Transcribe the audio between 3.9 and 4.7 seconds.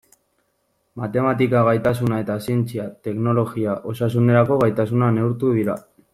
osasunerako